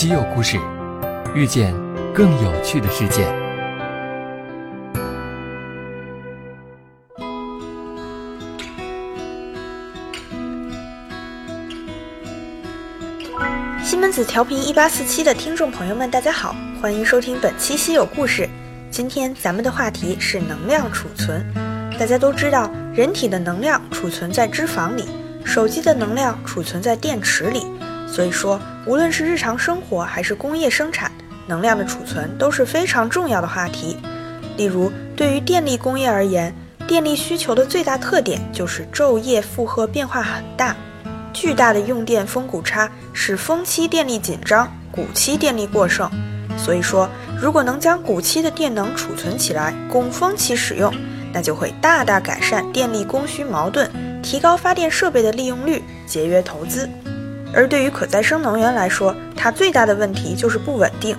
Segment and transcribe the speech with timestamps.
[0.00, 0.58] 稀有故事，
[1.34, 1.74] 遇见
[2.14, 3.30] 更有趣的世界。
[13.84, 18.48] 西门子调频一八四七的听众朋友们，大家好，欢迎收听本期稀有故事。
[18.90, 21.44] 今天咱们的话题是能量储存。
[21.98, 25.04] 大家都知道，人体的能量储存在脂肪里，
[25.44, 27.66] 手机的能量储存在电池里。
[28.10, 31.10] 所以说，无论是日常生活还是工业生产，
[31.46, 33.96] 能量的储存都是非常重要的话题。
[34.56, 36.52] 例如，对于电力工业而言，
[36.88, 40.74] 电力需求的最大特点就是昼夜负荷变化很大，
[41.32, 46.10] 巨大的用电峰谷差使峰期电力紧张，谷期电力过剩。
[46.58, 47.08] 所以说，
[47.40, 50.92] 如果能将谷期的电能储存起来，供峰期使用，
[51.32, 53.88] 那就会大大改善电力供需矛盾，
[54.20, 56.90] 提高发电设备的利用率，节约投资。
[57.52, 61.16] 而对于可再生能源来说，它最大的问题就是不稳定。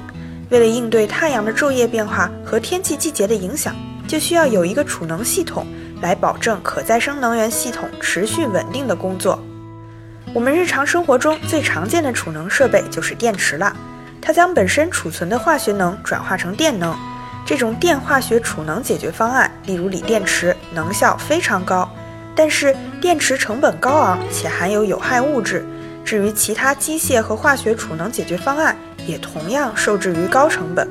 [0.49, 3.75] 为了应对太阳的昼夜变化和天气季节的影响，
[4.07, 5.65] 就需要有一个储能系统
[6.01, 9.41] 来保证可再生能源系统持续稳定的工作。
[10.33, 13.75] 我们日常生活中最常见的储能设备就是电池了，
[14.21, 16.95] 它将本身储存的化学能转化成电能。
[17.45, 21.89] 这种电化学储能解决方案，例如锂电池，能效非常高，
[22.35, 25.65] 但是电池成本高昂且含有有害物质。
[26.03, 30.87] 至于其他机械和化学储能解决方案，也同样受制于高成本。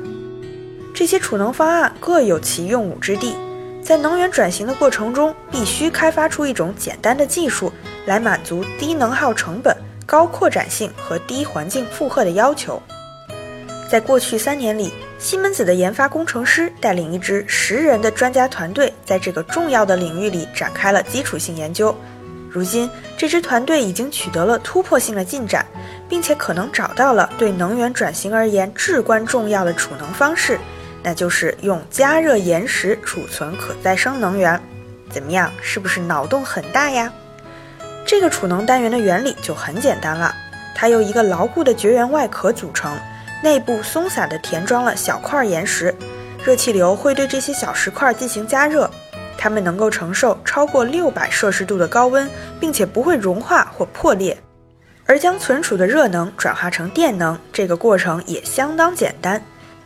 [0.93, 3.35] 这些储能方案各有其用武之地，
[3.83, 7.71] 在能源转型的过程中，必须开发出一种简单的技术，
[8.05, 12.81] 来满足低能耗成本、高扩展性和低环境负荷的要求。
[13.89, 21.95] 在过去三年里，西门子的研发工程师带领一支十人的专家团队，在这个重要的领域里展开了基础性研究。
[22.51, 25.65] 如今，这支团队已经取得了突破性的进展，
[26.09, 30.59] 并且可能找到了对能源转型而言至关重要的储能方式，
[31.01, 34.61] 那就是用加热岩石储存可再生能源。
[35.09, 37.11] 怎么样，是不是脑洞很大呀？
[38.05, 40.35] 这个储能单元的原理就很简单了，
[40.75, 42.91] 它由一个牢固的绝缘外壳组成，
[43.41, 45.95] 内部松散地填装了小块岩石，
[46.43, 48.91] 热气流会对这些小石块进行加热。
[49.43, 52.29] 它们能够承受超过六百摄氏度的高温，
[52.59, 54.37] 并且不会融化或破裂。
[55.07, 59.43] 而将存储的热能转化成电能，这个过程也相当简单。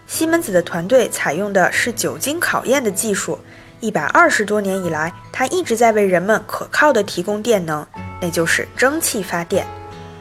[0.08, 3.40] 西门子的团队采用的是久经考验的技术，
[3.80, 7.88] 一百二十多年以来，它一直在为人们可靠地提供电能，
[8.22, 9.66] 那就是蒸汽发电。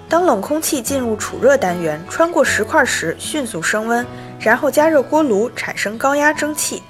[0.08, 4.06] 当冷空气进入储热单元，穿过石块时迅速升温，
[4.38, 6.80] 然后加热锅炉，产生高压蒸汽。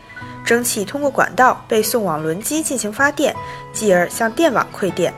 [0.44, 3.34] 蒸汽通过管道被送往轮机进行发电，
[3.72, 5.12] 继而向电网馈电。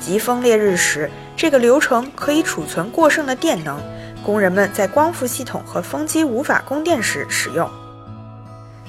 [0.00, 3.80] 疾风烈日时，这个流程可以储存过剩的电能，
[4.24, 7.70] 工人们在光伏系统和风机无法供电时使用。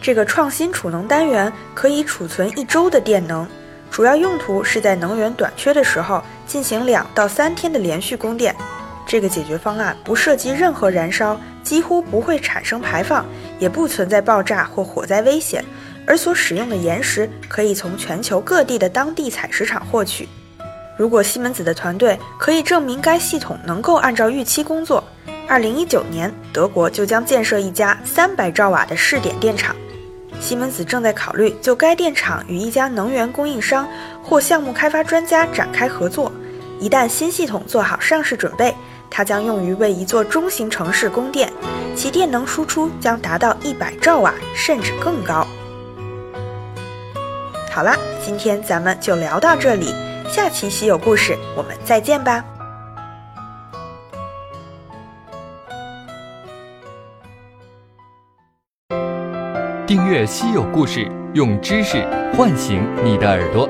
[0.02, 3.48] 这个创新储能单元可以储存一周的电能，
[3.90, 8.56] 主要用途是在能源短缺的时候进行两到三天的连续供电。
[9.08, 13.26] 这个解决方案不涉及任何燃烧，几乎不会产生排放，
[13.58, 15.64] 也不存在爆炸或火灾危险。
[16.06, 20.28] 而所使用的岩石可以从全球各地的当地采石场获取。
[20.98, 25.02] 如果西门子的团队可以证明该系统能够按照预期工作，
[25.48, 29.74] 二零一九年德国就将建设一家三百兆瓦的试点电厂。
[30.40, 33.88] 西门子正在考虑就该电厂与一家能源供应商
[34.22, 36.32] 或项目开发专家展开合作。
[36.80, 38.76] 一旦新系统做好上市准备。
[39.10, 41.52] 它将用于为一座中型城市供电，
[41.96, 45.46] 其电能输出将达到一百兆瓦，甚至更高。
[47.72, 49.94] 好啦，今天咱们就聊到这里，
[50.30, 52.44] 下期稀有故事我们再见吧。
[59.86, 63.70] 订阅稀有故事，用知识唤醒你的耳朵。